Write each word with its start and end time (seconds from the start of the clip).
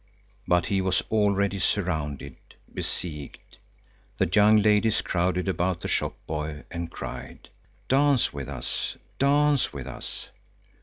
But 0.47 0.65
he 0.65 0.81
was 0.81 1.03
already 1.11 1.59
surrounded, 1.59 2.35
besieged. 2.73 3.59
The 4.17 4.27
young 4.33 4.57
ladies 4.57 4.99
crowded 5.01 5.47
about 5.47 5.81
the 5.81 5.87
shop 5.87 6.15
boy 6.25 6.63
and 6.71 6.89
cried: 6.89 7.49
"Dance 7.87 8.33
with 8.33 8.49
us; 8.49 8.97
dance 9.19 9.71
with 9.71 9.85
us!" 9.85 10.29